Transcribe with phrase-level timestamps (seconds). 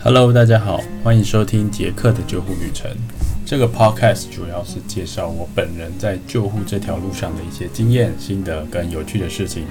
[0.00, 2.88] Hello，大家好，欢迎收听杰克的救护旅程。
[3.44, 9.64] 这个 Podcast 主要是介绍我本人在救护这条路上的一些经验、心得跟有趣的事情，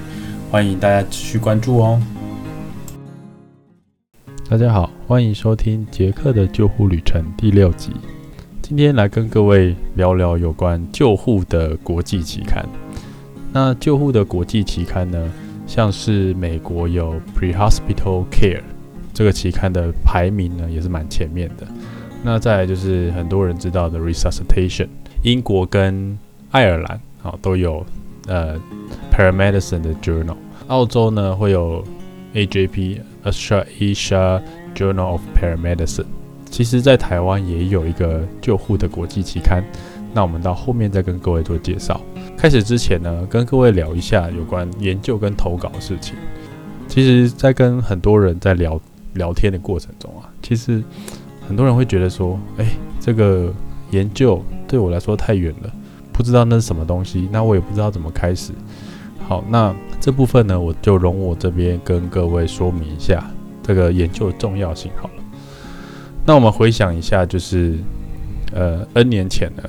[0.50, 1.98] 欢迎大家持续关注哦。
[4.50, 7.90] 大家好，欢迎收听杰克的救护旅程第六集。
[8.60, 12.62] 今天来跟各位聊聊有关救护的国际期刊。
[13.50, 15.32] 那救护的国际期刊呢，
[15.66, 18.60] 像是美国有 Pre-Hospital Care
[19.18, 21.66] 这个期刊的排名呢，也是蛮前面的。
[22.22, 24.86] 那再来就是很多人知道的 Resuscitation，
[25.24, 26.16] 英国跟
[26.52, 27.84] 爱尔兰啊都有
[28.28, 28.54] 呃
[29.12, 30.36] Paramedicine 的 Journal，
[30.68, 31.84] 澳洲呢会有
[32.32, 34.40] AJP Australasia
[34.72, 36.06] Journal of Paramedicine。
[36.48, 39.64] 其实，在台湾也有一个救护的国际期刊，
[40.14, 42.00] 那我们到后面再跟各位做介绍。
[42.36, 46.14] 开始之前呢，跟各位聊一下有关研究跟投稿的事情。
[46.86, 48.80] 其实，在跟很多人在聊
[49.18, 50.82] 聊天的过程中啊，其实
[51.46, 52.66] 很多人会觉得说，哎，
[52.98, 53.52] 这个
[53.90, 55.70] 研究对我来说太远了，
[56.12, 58.52] 不知道那是什么东西，那我也不知道怎么开始。
[59.28, 63.22] 好，那这部分呢，我就容我这边跟各位说明一下
[63.62, 65.14] 这个研究的重要性好了。
[66.24, 67.76] 那我们回想一下，就是
[68.54, 69.62] 呃 N 年前呢，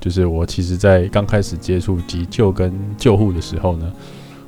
[0.00, 3.92] 就是我其实在刚开始接触急救跟救护的时候呢，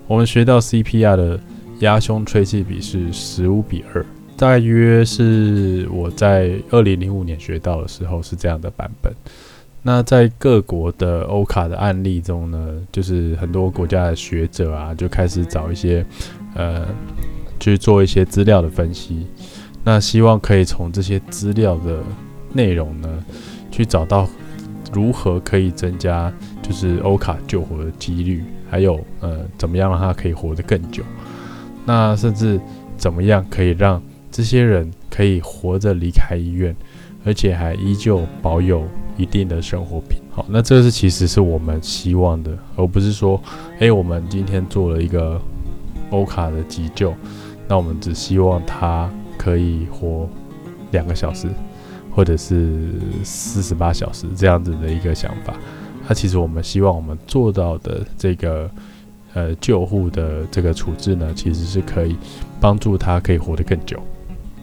[0.06, 1.40] 我们学到 CPR 的
[1.80, 4.04] 压胸吹气比是十五比二，
[4.40, 9.14] 大约是我在二零零五年学到的时候是这样的版本。
[9.82, 16.02] 那在各国的欧卡的案例中呢，就是很多国家的学者啊，就开始找一些
[16.54, 16.86] 呃
[17.58, 19.26] 去做一些资料的分析。
[19.84, 21.98] 那希望可以从这些资料的
[22.54, 23.22] 内容呢，
[23.70, 24.26] 去找到
[24.90, 31.02] 如何可以增加就是欧卡救活的几率，还有呃怎么样让他可以活得更久。
[31.84, 32.58] 那甚至
[32.96, 34.02] 怎么样可以让
[34.40, 36.74] 这些人可以活着离开医院，
[37.24, 38.82] 而且还依旧保有
[39.18, 40.18] 一定的生活品。
[40.30, 43.38] 好，那这是其实是我们希望的，而不是说，
[43.80, 45.38] 诶，我们今天做了一个
[46.08, 47.14] 欧卡的急救，
[47.68, 49.08] 那我们只希望他。
[49.40, 50.28] 可以活
[50.90, 51.48] 两个小时，
[52.14, 52.90] 或者是
[53.24, 55.54] 四十八小时这样子的一个想法。
[56.06, 58.70] 那其实我们希望我们做到的这个
[59.32, 62.14] 呃救护的这个处置呢，其实是可以
[62.60, 63.98] 帮助他可以活得更久，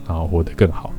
[0.08, 0.94] 然后活得更好。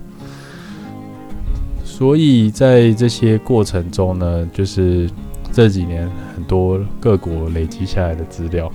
[1.85, 5.11] 所以在这些过程中呢，就是
[5.53, 8.71] 这几年很多各国累积下来的资料，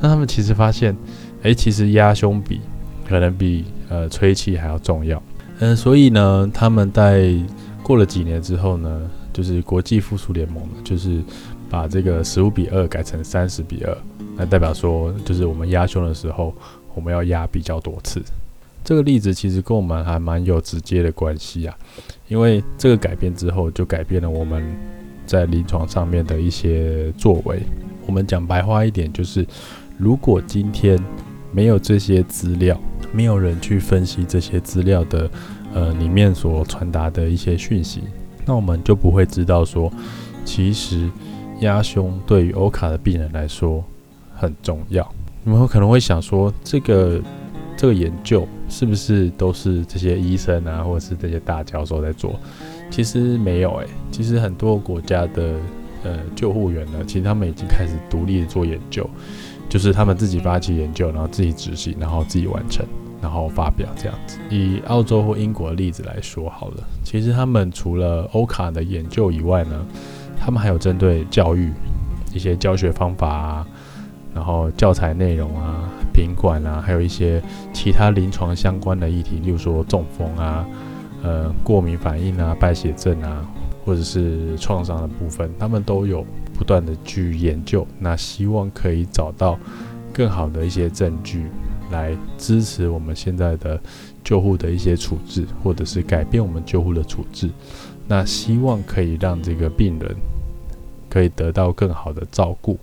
[0.00, 0.96] 那他们其实发现，
[1.42, 2.60] 哎，其实压胸比
[3.08, 5.22] 可能比呃，吹气还要重要，
[5.60, 7.32] 嗯，所以呢，他们在
[7.84, 11.22] 过了几年之后呢，就是国际复苏联盟呢，就是
[11.70, 13.96] 把这个十五比二改成三十比二，
[14.36, 16.52] 那代表说，就是我们压胸的时候，
[16.96, 18.20] 我们要压比较多次。
[18.86, 21.76] 这个例子其实跟我们还蛮有直接的关系啊，
[22.28, 24.64] 因为这个改变之后，就改变了我们
[25.26, 27.60] 在临床上面的一些作为。
[28.06, 29.44] 我们讲白话一点，就是
[29.98, 30.96] 如果今天
[31.50, 32.80] 没有这些资料，
[33.10, 35.28] 没有人去分析这些资料的，
[35.74, 38.02] 呃，里面所传达的一些讯息，
[38.44, 39.92] 那我们就不会知道说，
[40.44, 41.10] 其实
[41.58, 43.84] 压胸对于欧卡的病人来说
[44.32, 45.12] 很重要。
[45.42, 47.20] 你们可能会想说，这个
[47.76, 52.38] 这个研究是不是都是这些医生啊，或者是这些大教授在做？
[52.90, 55.54] 其实没有诶，其实很多国家的
[56.04, 59.08] 呃救护员呢，其实他们已经开始独立的做研究。
[59.68, 62.86] 就是他们自己发起研究，然后自己执行，然后自己完成，
[63.20, 64.38] 然后发表这样子。
[64.48, 69.84] 以澳洲或英国的例子来说好了，其实他们除了欧卡的研究以外呢，
[70.38, 71.72] 他们还有针对教育
[72.32, 73.66] 一些教学方法啊，
[74.32, 77.42] 然后教材内容啊、品管啊，还有一些
[77.74, 80.66] 其他临床相关的议题，例如说中风啊、
[81.22, 83.46] 呃过敏反应啊、败血症啊，
[83.84, 86.24] 或者是创伤的部分，他们都有。
[86.58, 89.58] 不断的去研究，那希望可以找到
[90.10, 91.48] 更好的一些证据
[91.90, 93.78] 来支持我们现在的
[94.24, 97.50] 救护的一些处置，或者是改变我们救护的处置。
[98.08, 100.16] 那希望可以让这个病人
[101.10, 102.78] 可以得到更好的照顾。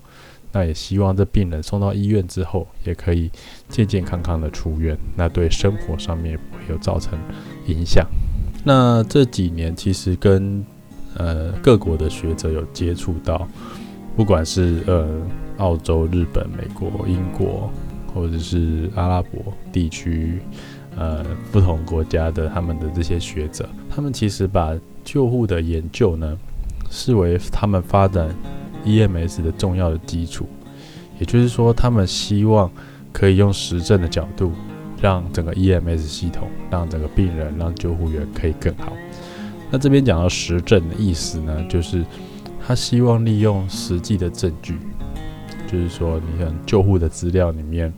[0.54, 3.30] 那也希望这病人送到医院之后，也可以
[3.68, 4.98] 健健康康的出院。
[5.18, 7.20] 那对生活上面不会有造成
[7.66, 8.08] 影响。
[8.64, 10.64] 那这几年其实跟
[11.16, 13.48] 呃，各国的学者有接触到，
[14.16, 15.08] 不管是呃
[15.58, 17.70] 澳洲、日本、美国、英国，
[18.14, 20.40] 或者是阿拉伯地区，
[20.96, 26.36] 呃不同国家的他们的这些学者，他们其实把救护的研究呢，
[26.90, 28.28] 视为他们发展
[28.86, 30.48] EMS 的重要的基础。
[31.20, 32.70] 也就是说，他们希望
[33.12, 34.52] 可以用实证的角度
[35.02, 38.94] 让整个 EMS 系统，让整个病人，让救护员可以更好。
[39.70, 42.04] 那这边讲到实证的意思呢，就是
[42.66, 44.78] 他希望利用实际的证据，
[45.68, 47.94] 就是说你看救护的资料里面，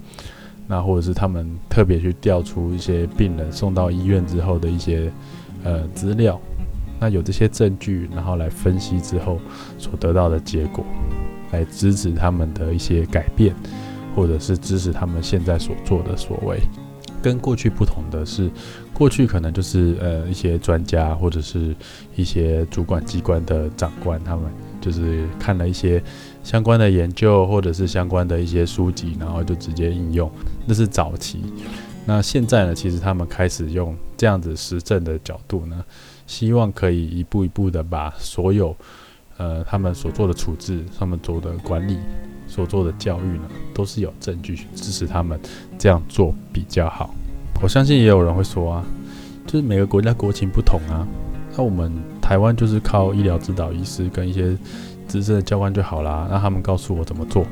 [0.67, 5.11] 那或者是他们特别去调出一些病人送到医院之后的一些
[5.63, 6.39] 呃资料，
[7.05, 9.39] 那有这些证据，然后来分析之后
[9.77, 10.83] 所得到的结果，
[11.51, 13.53] 来支持他们的一些改变，
[14.15, 16.59] 或者是支持他们现在所做的所为。
[17.21, 18.49] 跟过去不同的是，
[18.91, 21.75] 过去可能就是呃一些专家或者是
[22.15, 24.45] 一些主管机关的长官，他们
[24.81, 26.01] 就是看了一些
[26.43, 30.27] 相关的研究或者是相关的一些书籍，然后就直接应用，
[30.65, 31.41] 那是早期。
[32.03, 35.83] 那现在呢，其实他们开始用这样子实证的角度呢，
[36.27, 38.75] 希望可以一步一步的把所有
[39.37, 41.97] 呃他们所做的处置、他们做的管理。
[42.47, 45.37] 所做的教育呢，都是有证据去支持他们
[45.79, 47.09] 这样做比较好。
[47.59, 48.85] 我相信也有人会说啊，
[49.47, 51.07] 就是每个国家国情不同啊，
[51.57, 51.91] 那我们
[52.21, 54.55] 台湾就是靠医疗指导医师跟一些
[55.07, 57.43] 资深的教官就好啦，让他们告诉我怎么做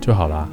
[0.00, 0.48] 就好啦。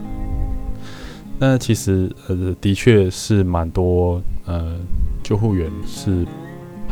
[1.38, 4.76] 那其实呃，的确是蛮多呃
[5.22, 6.26] 救护员是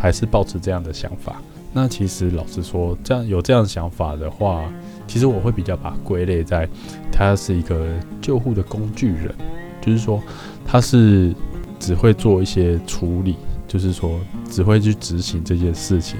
[0.01, 1.41] 还是保持这样的想法。
[1.71, 4.63] 那其实老实说，这样有这样想法的话。
[5.07, 6.65] 其实我会比较把归类在，
[7.11, 7.85] 他是一个
[8.21, 9.35] 救护的工具人，
[9.81, 10.23] 就是说
[10.65, 11.35] 他是
[11.77, 13.35] 只会做一些处理，
[13.67, 14.17] 就是说
[14.49, 16.17] 只会去执行这件事情，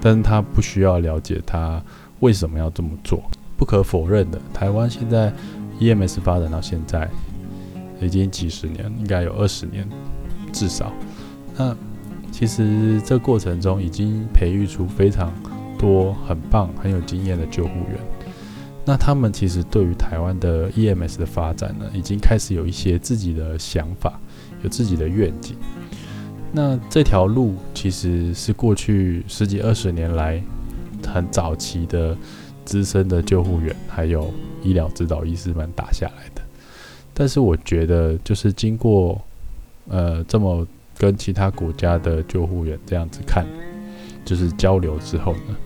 [0.00, 1.82] 但是他不需要了解他
[2.20, 3.22] 为什么要这么做。
[3.58, 5.30] 不可否认的，台湾现在
[5.78, 7.06] EMS 发展到现在
[8.00, 9.86] 已经几十年，应该有二十年
[10.54, 10.90] 至少。
[11.54, 11.76] 那
[12.32, 15.32] 其实这过程中已经培育出非常
[15.78, 17.98] 多很棒、很有经验的救护员。
[18.84, 24.18] 那他们其实对于台湾的 EMS 的发展呢，已经开始有一些自己的想法，
[24.62, 25.56] 有自己的愿景。
[26.50, 30.42] 那这条路其实是过去十几二十年来
[31.06, 32.16] 很早期的
[32.64, 34.32] 资深的救护员还有
[34.62, 36.42] 医疗指导医师们打下来的。
[37.14, 39.20] 但是我觉得，就是经过
[39.88, 40.66] 呃这么
[41.02, 43.44] 跟其他国家的救护员这样子看，
[44.24, 45.56] 就是交流之后呢，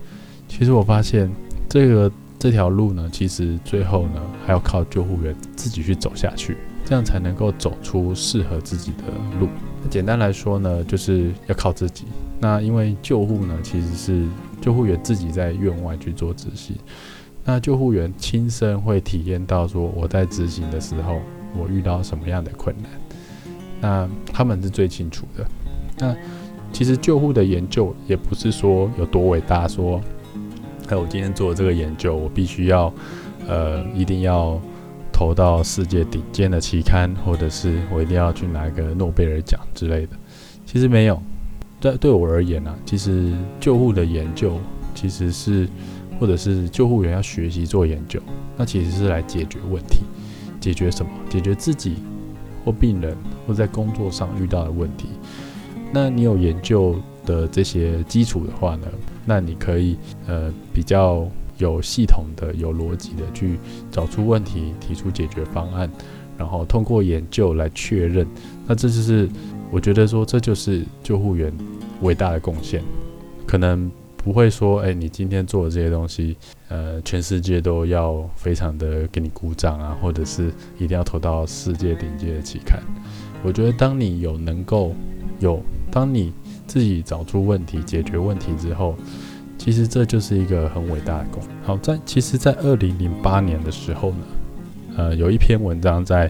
[0.49, 1.31] 其实我发现
[1.69, 2.11] 这个。
[2.39, 9.05] 这条路呢，其实最后呢，还要靠救护员自己去走下去，这样才能够走出适合自己的
[9.41, 9.49] 路。
[9.83, 12.05] 那简单来说呢，就是要靠自己。
[12.39, 14.27] 那因为救护呢，其实是
[14.61, 16.77] 救护员自己在院外去做执行，
[17.43, 21.19] 那救护员亲身会体验到说我在执行的时候，
[21.57, 22.91] 我遇到什么样的困难，
[23.81, 25.47] 那他们是最清楚的。
[25.99, 26.17] 那
[26.73, 30.01] 其实救护的研究也不是说有多伟大，说。
[30.89, 32.95] 哎我今天做的这个研究，我必须要，
[33.49, 34.57] 呃，一定要
[35.13, 40.13] 投到世界顶尖的期刊，或者是我一定要去拿一个诺贝尔奖之类的。
[40.65, 41.21] 其实没有，
[41.81, 44.61] 对对我而言呢，其实救护的研究
[44.95, 45.69] 其实是，
[46.21, 48.21] 或者是救护员要学习做研究，
[48.57, 50.05] 那其实是来解决问题，
[50.61, 51.11] 解决什么？
[51.29, 51.97] 解决自己
[52.67, 53.17] 或病人
[53.47, 55.07] 或在工作上遇到的问题。
[55.93, 58.89] 那你有研究的这些基础的话呢？
[59.25, 59.97] 那你可以
[60.27, 61.27] 呃比较
[61.59, 63.57] 有系统的、有逻辑的去
[63.91, 65.89] 找出问题，提出解决方案，
[66.37, 68.27] 然后通过研究来确认。
[68.67, 69.29] 那这就是
[69.71, 71.53] 我觉得说，这就是救护员
[72.03, 72.83] 伟大的贡献。
[73.47, 73.89] 可能
[74.27, 76.37] 不会说，哎，你今天做的这些东西，
[76.69, 82.83] 呃，全世界都要非常的给你鼓掌啊，或者是一定要投到世界顶尖的期刊。
[83.45, 84.97] 我觉得，当你有能够
[85.39, 86.33] 有，当你
[86.67, 88.97] 自己找出问题、解决问题之后，
[89.57, 91.41] 其实这就是一个很伟大的功。
[91.63, 94.27] 好，在其实，在二零零八年的时候呢，
[94.97, 96.29] 呃，有一篇文章在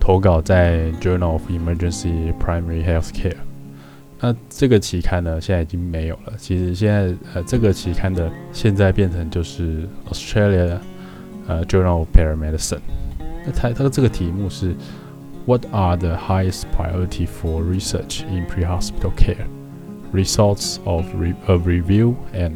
[0.00, 3.45] 投稿在 Journal of Emergency Primary Health Care。
[4.18, 6.32] 那这个期刊呢，现在已经没有了。
[6.38, 10.78] 其实现在，呃，这个期刊的现在变成就是 Australia
[11.46, 12.80] 呃 Journal of Paramedicine。
[13.44, 14.74] 那它它的这个题目是
[15.44, 21.04] What are the highest priority for research in pre-hospital care？Results of
[21.46, 22.52] a review and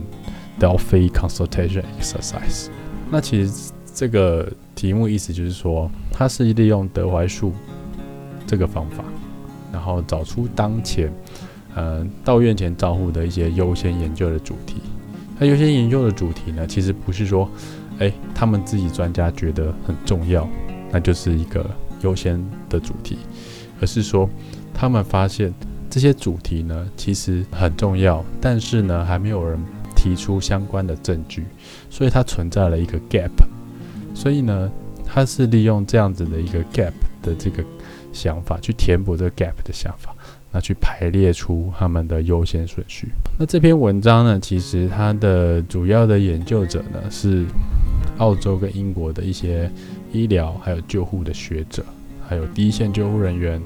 [0.59, 2.69] Delphi consultation exercise。
[3.11, 7.53] 那其实这个题目意思就是说，它是利用德怀树
[8.47, 9.05] 这个方法，
[9.73, 11.13] 然后找出当前
[11.75, 14.77] 呃到院前照护的一些优先研究的主题。
[15.39, 17.49] 那优先研究的主题呢，其实不是说，
[17.99, 20.49] 哎，他们自己专家觉得很重要，
[20.91, 21.69] 那就是一个
[22.03, 23.19] 优先的主题，
[23.81, 24.29] 而是说
[24.75, 25.53] 他们发现。
[25.93, 29.59] 这些主题呢，其实很重要，但是呢，还没有人
[29.97, 31.45] 提出相关的证据，
[31.91, 33.33] 所以它存在了一个 gap。
[34.15, 34.71] 所以呢，
[35.05, 37.65] 它是利用这样子的一个 gap 的这个
[38.13, 40.15] 想法，去填补这个 gap 的想法，
[40.53, 43.09] 那去排列出他们的优先顺序。
[43.39, 47.45] 那这篇文章呢，其实它的主要的研究者呢是
[48.19, 49.71] 澳洲跟英国的一些
[50.13, 51.85] 医疗还有救护的学者，
[52.27, 53.63] 还有第一线救护人员、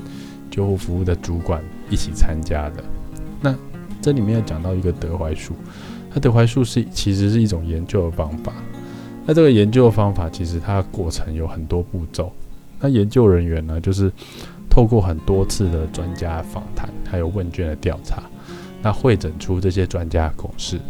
[0.51, 2.85] 救护服务的主管一起参加的。
[3.41, 3.55] 那
[4.03, 5.55] 这里面要讲到一个德怀术，
[6.13, 8.53] 那德怀术是其实是一种研究的方法。
[9.27, 12.31] 那这个研究的方法其实它过程有很多步骤。
[12.79, 14.13] 那研究人员呢，就是
[14.75, 18.25] 透过很多次的专家访谈，还有问卷的调查，
[18.83, 20.81] 那会诊出这些专家共识。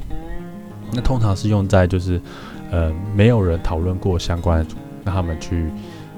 [0.91, 2.19] 那通常是用在就是
[2.71, 5.69] 呃没有人讨论过相关的主，让他们去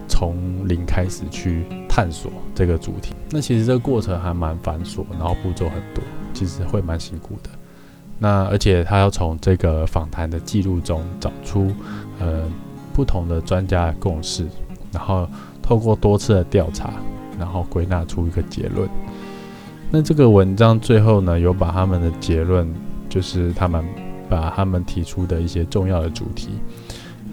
[0.06, 0.36] 从
[0.68, 3.16] 零开始去探索这个主题。
[3.30, 7.50] 那其实这个过程还蛮繁琐，然后步骤很多，其实会蛮辛苦的。
[8.16, 11.72] 那而且他要从这个访谈的记录中找出
[12.20, 12.44] 呃
[12.94, 14.46] 不同的专家共识，
[14.92, 15.28] 然后
[15.60, 16.92] 透过多次的调查，
[17.38, 18.88] 然后归纳出一个结论。
[19.90, 22.68] 那这个文章最后呢，有把他们的结论，
[23.08, 23.84] 就是他们
[24.28, 26.50] 把他们提出的一些重要的主题，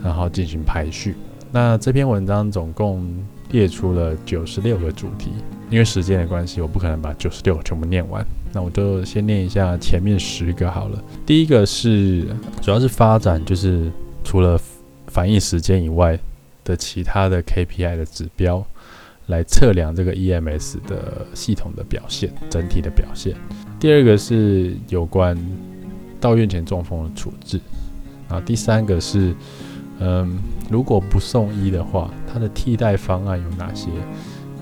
[0.03, 1.15] 然后进行排序。
[1.51, 3.07] 那这篇文章总共
[3.49, 5.31] 列出了九十六个主题，
[5.69, 8.25] 因为时间的关系，我不可能把九十六全部念完。
[8.51, 11.03] 那我就先念一下前面十个好了。
[11.25, 12.27] 第一个是
[12.61, 13.91] 主要是发展，就是
[14.23, 14.59] 除了
[15.07, 16.17] 反应时间以外
[16.63, 18.63] 的其他的 KPI 的指标，
[19.27, 23.35] 来测量这个 EMS 的系统的表现，整体的表现。
[23.79, 25.37] 第二个是有关
[26.19, 27.59] 到院前中风的处置。
[28.29, 29.35] 啊，第三个是，
[29.99, 30.39] 嗯，
[30.69, 33.89] 如果不送医的话，它的替代方案有哪些？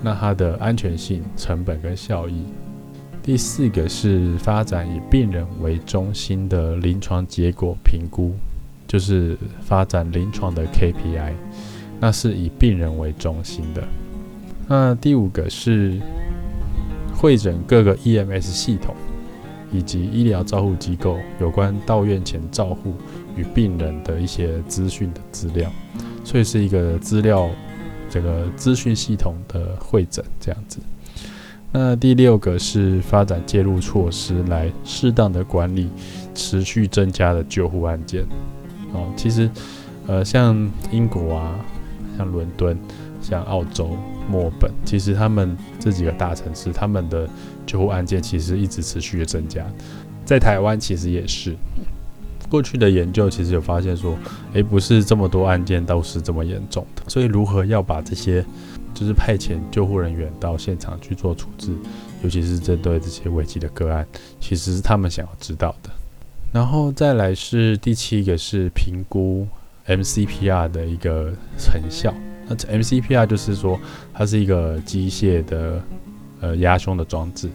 [0.02, 2.42] 那它的安全性、成本跟效益。
[3.22, 8.32] 第四个是发展以病人为中心的临床结果评估，
[8.88, 11.32] 就是发展临床的 KPI，
[12.00, 13.82] 那是以病人为中心的。
[14.72, 16.00] 那第五个是
[17.14, 18.94] 会诊各个 EMS 系统
[19.70, 22.94] 以及医疗照护机构有关到院前照护
[23.36, 25.70] 与病人的一些资讯的资料，
[26.24, 27.50] 所以是一个资料
[28.08, 30.78] 这个资讯系统的会诊这样子。
[31.70, 35.90] 那第六个是发展介入措施来适当的管理
[36.34, 38.24] 持续增加的救护案件。
[38.94, 39.50] 哦，其实，
[40.06, 40.56] 呃，像
[40.90, 41.60] 英国啊，
[42.16, 42.74] 像伦敦、
[43.22, 43.96] 像澳洲、
[44.28, 47.28] 墨本，其实他们这几个大城市，他们的
[47.64, 49.64] 救护案件其实一直持续的增加。
[50.24, 51.56] 在台湾其实也是，
[52.48, 54.16] 过去的研究其实有发现说，
[54.52, 57.02] 诶，不是这么多案件都是这么严重的。
[57.08, 58.44] 所以如何要把这些
[58.92, 61.72] 就是派遣救护人员到现场去做处置，
[62.22, 64.06] 尤其是针对这些危机的个案，
[64.40, 65.90] 其实是他们想要知道的。
[66.52, 69.46] 然后再来是第七个是评估
[69.86, 72.14] MCPR 的一个成效。
[72.46, 73.78] 那 MCPR 就是说
[74.12, 75.82] 它是一个机械的
[76.40, 77.48] 呃压胸的装置。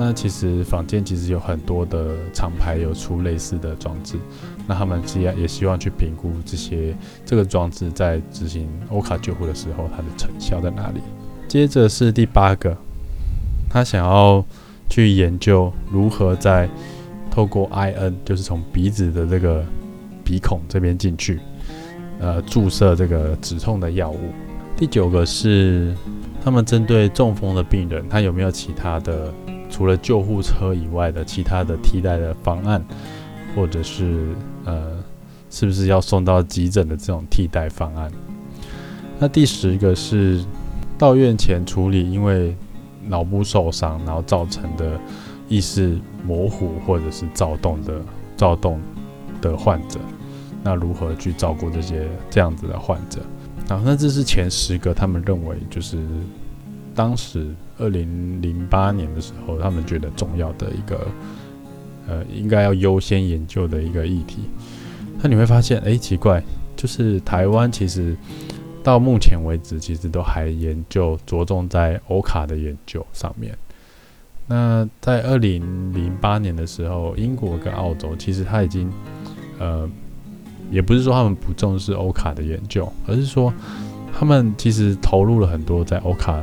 [0.00, 4.16] 那其实坊间其实有很多的厂牌有出类似的装置。
[4.66, 6.94] 那他们既然也希望去评估这些
[7.26, 11.00] 这个装置在执行欧卡救护的时候，它的成效在哪里？
[11.48, 12.76] 接着是第八个，
[13.68, 14.44] 他想要
[14.88, 16.68] 去研究如何在
[17.30, 19.64] 透过 IN，就是从鼻子的这个
[20.22, 21.40] 鼻孔这边进去，
[22.20, 24.18] 呃，注射这个止痛的药物。
[24.76, 25.94] 第九个是
[26.42, 29.32] 他们针对中风的病人，他有没有其他的
[29.68, 32.84] 除了救护车以外的其他的替代的方案？
[33.56, 34.28] 或者是
[34.64, 35.02] 呃，
[35.50, 38.10] 是不是要送到急诊的这种替代方案？
[39.18, 40.44] 那第十个是
[40.96, 42.54] 到院前处理，因为
[43.06, 45.00] 脑部受伤然后造成的
[45.48, 48.00] 意识模糊或者是躁动的
[48.36, 48.78] 躁动
[49.40, 49.98] 的患者，
[50.68, 53.20] 那如何去照顾这些这样子的患者？
[53.68, 55.96] 好，那这是前十个，他们认为就是
[56.94, 61.06] 当时二零零八年的时候，他们觉得重要的一个。
[62.10, 64.38] 呃，应该要优先研究的一个议题。
[65.20, 66.42] 那你会发现，哎，奇怪，
[66.74, 68.16] 就是台湾其实
[68.82, 73.54] 到目前为止，其实都还研究着重在欧卡的研究上面。
[74.46, 78.90] 那在二零零八年的时候，英国跟澳洲其实他已经，
[79.58, 79.86] 呃，
[80.70, 83.52] 也不是说他们不重视欧卡的研究，而是说
[84.18, 86.42] 他们其实投入了很多在欧卡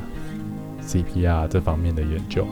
[0.86, 2.46] CPR 这方面的研究。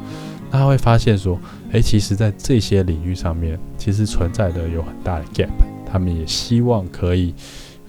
[0.52, 1.40] 他会发现说，
[1.72, 5.50] 诶，其实，在这些领域上面，其实存在的有很大的 gap。
[5.92, 7.34] 他们也希望可以，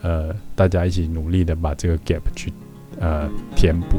[0.00, 2.50] 呃，大家一起努力的把这个 gap 去，
[2.98, 3.98] 呃，填补。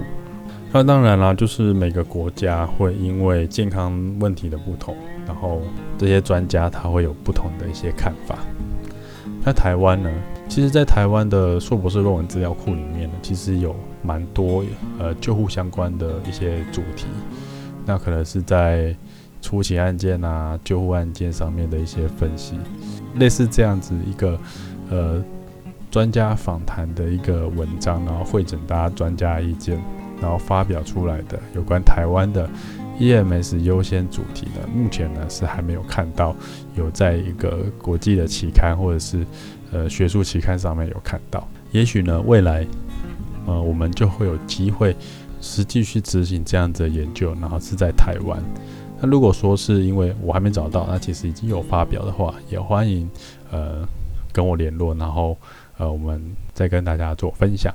[0.71, 4.95] 那当然啦，就是每个国家会因为健康问题的不同，
[5.27, 5.61] 然后
[5.95, 8.39] 这些专家他会有不同的一些看法。
[9.45, 10.11] 那台湾呢？
[10.49, 14.63] 其实，在台湾的硕博士论文资料库里面呢，其实有蛮多
[14.97, 17.05] 呃救护相关的一些主题，
[17.85, 18.95] 那可能是在
[19.41, 22.57] 初期案件啊、救护案件上面的一些分析，
[23.15, 24.39] 类似这样子一个
[24.89, 25.23] 呃
[25.91, 29.79] 专家访谈的一个文章，然后会诊大家专家意见，
[30.21, 32.49] 然后发表出来的有关台湾的
[32.99, 36.35] EMS 优先主题呢，目前呢是还没有看到
[36.75, 39.25] 有在一个国际的期刊或者是
[39.71, 41.47] 呃学术期刊上面有看到。
[41.71, 42.65] 也许呢，未来，
[43.45, 44.95] 呃，我们就会有机会
[45.41, 48.41] 实际去执行这样子的研究，然后是在台湾。
[49.01, 53.09] 那如果说是因为我还没找到，那其实已经有发表的话，也欢迎
[53.51, 53.85] 呃
[54.31, 55.37] 跟我联络，然后
[55.77, 56.23] 呃我们
[56.53, 57.73] 再跟大家做分享。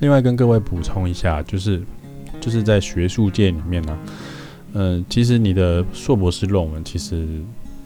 [0.00, 1.80] 另外跟各位补充一下，就是
[2.40, 3.96] 就是在学术界里面呢，
[4.74, 7.26] 嗯，其实你的硕博士论文其实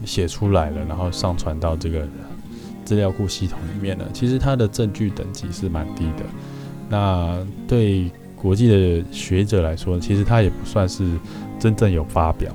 [0.05, 2.07] 写出来了，然后上传到这个。
[2.85, 6.25] 资料库系统里面呢，其实它的证据等级是蛮低的。
[6.89, 11.17] 那对国际的学者来说，其实它也不算是
[11.57, 12.53] 真正有发表。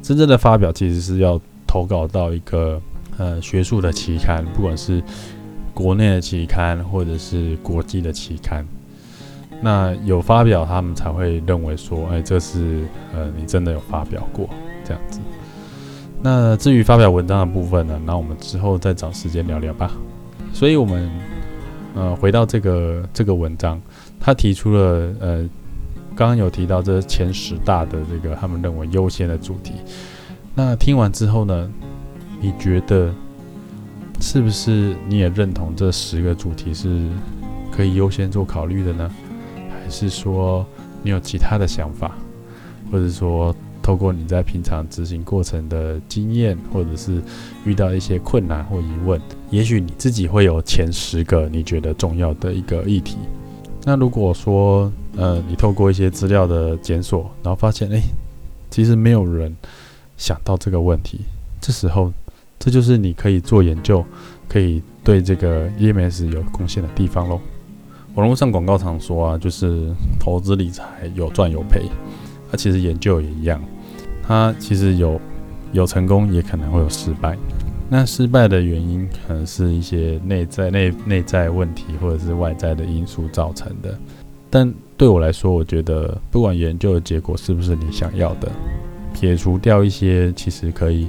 [0.00, 2.80] 真正的发表其实是要投稿到一个
[3.18, 5.02] 呃学术的期刊，不管是
[5.74, 8.64] 国内的期刊或者是国际的期刊。
[9.62, 12.84] 那有发表，他们才会认为说，哎，这是
[13.14, 14.48] 呃你真的有发表过
[14.84, 15.18] 这样子。
[16.22, 18.00] 那至于发表文章的部分呢？
[18.04, 19.90] 那我们之后再找时间聊聊吧。
[20.52, 21.10] 所以，我们
[21.94, 23.80] 呃回到这个这个文章，
[24.18, 25.48] 他提出了呃
[26.14, 29.74] 刚刚有提到这前十大的这个他们认为优先的主题。
[30.54, 31.70] 那听完之后呢，
[32.40, 33.12] 你觉得
[34.20, 37.06] 是不是你也认同这十个主题是
[37.70, 39.10] 可以优先做考虑的呢？
[39.86, 40.66] 还是说
[41.04, 42.18] 你有其他的想法，
[42.90, 43.54] 或者说？
[43.82, 47.22] 透过你在平常执行过程的经验，或者是
[47.64, 53.16] 遇到一些困难或疑问，也许你自己会有前十个你觉得重要的一个议题。
[53.84, 58.02] 那如果说，呃，你透过一些资料的检索，然后发现，哎，
[58.72, 59.56] 其实没有人
[60.16, 61.20] 想到这个问题，
[61.60, 62.12] 这时候，
[62.58, 64.04] 这就是你可以做研究，
[64.48, 67.40] 可以对这个 EMS 有贡献的地方喽。
[68.16, 71.82] 网络上广告常说啊，就是投资理财有赚有赔，
[72.50, 73.62] 那其实研究也一样。
[74.22, 75.20] 它其实有
[75.72, 77.36] 有成功，也可能会有失败。
[77.90, 83.96] 那失败的原因可能是一些内在内内在问题，或者是外在的因素造成的。
[84.48, 88.50] 但对我来说，我觉得不管研究的结果是不是你想要的，
[89.12, 91.06] 撇除掉一些其实可以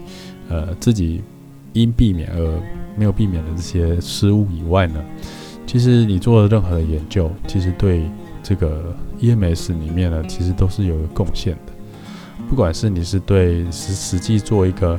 [0.50, 1.22] 呃自己
[1.72, 2.62] 因避免而
[2.98, 5.02] 没有避免的这些失误以外呢，
[5.68, 8.10] 其实你做的任何的研究，其实对
[8.42, 11.74] 这个 EMS 里面呢，其实都是有个贡献的。
[12.50, 14.98] 不管是你是对实实际做一个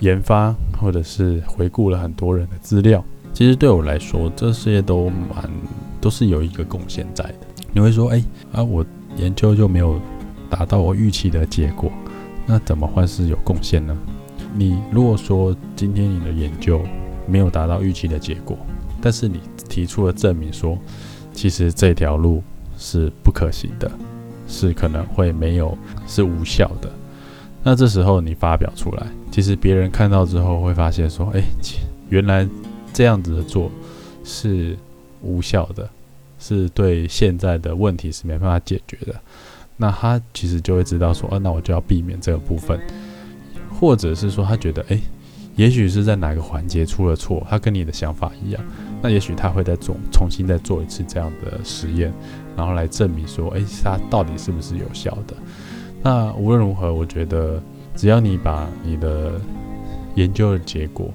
[0.00, 5.48] 研发，或者是回顾了很多人的资料，其实对我来说，这些都蛮
[6.00, 7.34] 都是有一个贡献在的。
[7.72, 8.84] 你会说，哎啊，我
[9.16, 10.00] 研究就没有
[10.50, 11.92] 达到我预期的结果，
[12.44, 13.96] 那怎么会是有贡献呢？
[14.54, 16.82] 你如果说今天你的研究
[17.26, 18.58] 没有达到预期的结果，
[19.00, 19.40] 但是你
[19.72, 20.78] 提出了证明说，
[21.32, 22.42] 其实这条路
[22.76, 23.90] 是不可行的。
[24.48, 26.90] 是可能会没有是无效的，
[27.62, 31.42] 那这时候你发表出来，其实别人看到之后会发现说，哎，
[32.10, 32.46] 原来
[32.92, 33.70] 这样子的做
[34.24, 34.76] 是
[35.22, 35.88] 无效的，
[36.38, 39.14] 是对现在的问题是没办法解决的。
[39.78, 42.78] 那他其实就会知道说，哦，那我就要避免这个部分，
[43.80, 45.00] 或者是说他觉得，哎，
[45.56, 48.62] 也许是在哪个环节出了错，他跟你的想法一样，
[49.02, 52.12] 那也许他会再重重新再做一次这样的实验。
[52.56, 55.34] 然后来证明说，哎，它到底是不是有效的？
[56.02, 57.60] 那无论如何，我觉得
[57.96, 59.32] 只要你把你的
[60.16, 61.10] 研究的结果，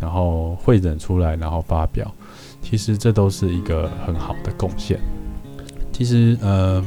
[0.00, 2.12] 然后会诊出来，然后发表，
[2.60, 4.98] 其实这都是一个很好的贡献。
[5.92, 6.82] 其实，呃，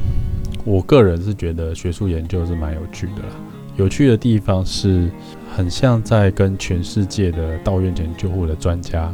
[0.66, 3.36] 我个人是觉得学术研究是蛮有趣的啦。
[3.78, 5.10] 有趣的地方是，
[5.56, 9.14] 很像在跟全世界的到院前救护的专家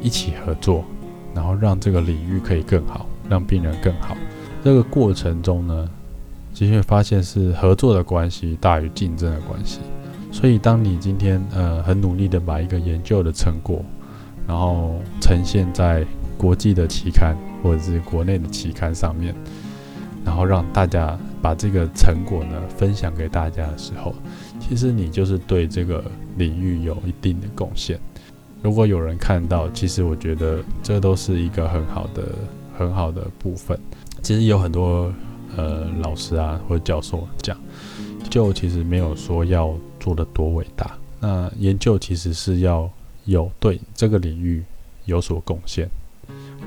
[0.00, 0.84] 一起合作，
[1.34, 3.06] 然后让这个领域可以更好。
[3.28, 4.16] 让病人更好，
[4.62, 5.90] 这个过程中呢，
[6.54, 9.80] 其实发现是合作的关系大于竞争的关系。
[10.30, 13.84] 所以，当你今天呃很努力的把一个研究的成果，
[14.46, 16.06] 然后呈现在
[16.38, 19.34] 国际的期刊或者是国内的期刊上面，
[20.24, 24.14] 然后让大家把这个成果呢分享给大家的时候，
[24.60, 26.04] 其实你就是对这个
[26.36, 27.98] 领域有一定的贡献。
[28.62, 32.22] 如果有人看到，其实我觉得这都是一个很好的。
[32.78, 33.80] 很好的部分，
[34.20, 35.10] 其实有很多
[35.56, 37.56] 呃老师啊或者教授讲，
[38.28, 40.94] 就其实没有说要做的多伟大。
[41.18, 42.86] 那研究其实是要
[43.24, 44.62] 有对这个领域
[45.06, 45.88] 有所贡献，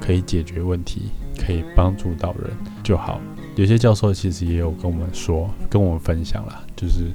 [0.01, 2.49] 可以解决问题、可以帮助到人
[2.83, 3.21] 就好。
[3.55, 7.11] 有些教授其实也有跟我们说、跟我们分享啦，就是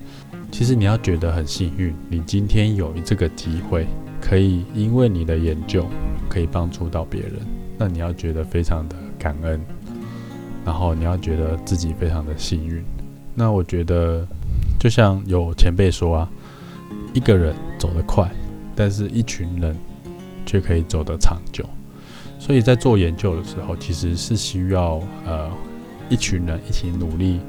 [0.52, 3.88] 其实你要觉得很幸运，你今天有这个机会，
[4.26, 5.86] 可以因为你的研究
[6.30, 7.34] 可以帮助到别人，
[7.76, 9.60] 那你要觉得非常的感恩，
[10.64, 12.82] 然后你要觉得自己非常的幸运。
[13.34, 14.26] 那我觉得，
[14.80, 16.30] 就像有前辈说啊，
[17.12, 18.26] 一个人走得快，
[18.74, 19.76] 但是一群人
[20.46, 21.62] 却可以走得长久。
[22.38, 25.50] 所以在做研究的时候，其实是需要呃
[26.08, 27.40] 一群人一起努力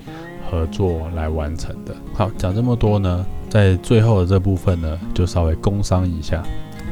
[0.52, 1.96] 合作来完成的。
[2.14, 6.44] 好，讲这么多呢，在最后的这部分呢，就稍微工商一下。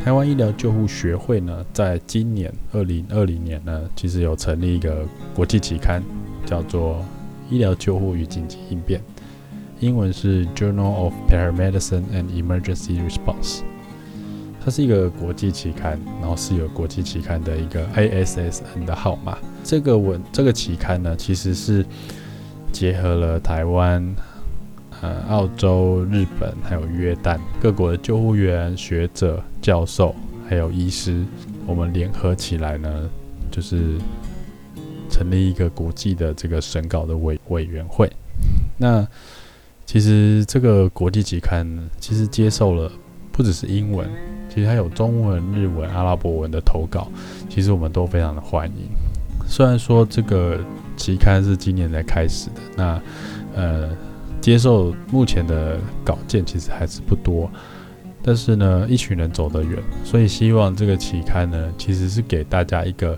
[0.04, 6.04] 台湾医疗救护学会呢，在今年二零二零年呢，其实有成立一个国际期刊，
[6.46, 7.04] 叫做。
[7.50, 9.00] 医疗救护与紧急应变，
[9.80, 13.60] 英文是 Journal of Paramedicine and Emergency Response。
[14.64, 19.38] 它是一个国际期刊，然后是有国际期刊的一个 ASSN 的号码。
[19.64, 21.86] 这个文这个期刊呢，其实是
[22.72, 24.04] 结合了台湾、
[25.04, 30.16] 呃、澳洲、日本还有约旦各国的救护员、学者、教授
[30.50, 31.24] 还有医师，
[31.68, 33.08] 我们联合起来呢，
[33.52, 34.00] 就是。
[35.10, 38.12] 成立一个国际的这个审稿的委委员会。
[38.78, 39.08] 那
[39.86, 41.68] 其实这个国际期刊
[42.00, 42.92] 其实接受了
[43.32, 44.10] 不只是英文，
[44.50, 47.12] 其实还有中文、日文、阿拉伯文的投稿，
[47.48, 48.90] 其实我们都非常的欢迎。
[49.48, 50.60] 虽然说这个
[50.98, 53.02] 期刊是今年才开始的，那
[53.56, 53.90] 呃
[54.44, 57.50] 接受目前的稿件其实还是不多，
[58.22, 63.18] 但是呢一群人走得远，所以希望这个期刊呢其实是给大家一个。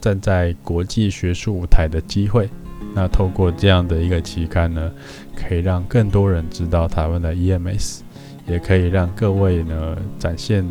[0.00, 2.50] 站在国际学术舞台的机会，
[2.92, 4.90] 那透过这样的一个期刊呢，
[5.36, 8.00] 可以让更多人知道台湾的 EMS，
[8.48, 10.68] 也可以让各位呢展现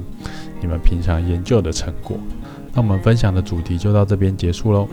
[0.59, 2.17] 你们平常研究的成果。
[2.73, 4.85] 那我们分享的主题就到这边结束喽，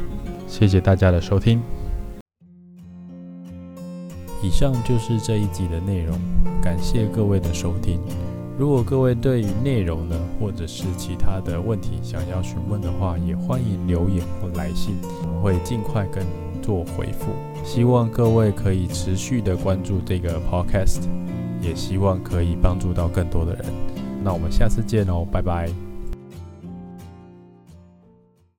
[0.47, 1.61] 谢谢大家的收听。
[4.43, 6.19] 以上就是这一集的内容，
[6.63, 8.01] 感谢各位的收听。
[8.59, 17.33] 如果各位对于内容呢，或者是其他的问题想要询问的话，也欢迎留言或来信，我们会尽快跟您做回复。
[17.65, 21.03] 希望各位可以持续的关注这个 podcast，
[21.61, 23.65] 也希望可以帮助到更多的人。
[24.25, 25.88] 那我们下次见哦，拜拜。